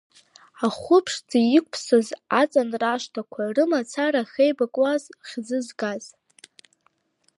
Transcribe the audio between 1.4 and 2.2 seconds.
иқәԥсаз